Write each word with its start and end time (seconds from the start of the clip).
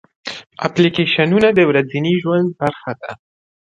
اپلیکیشنونه 0.67 1.49
د 1.53 1.59
ورځني 1.69 2.13
ژوند 2.21 2.47
برخه 2.61 2.91
ده. 3.01 3.11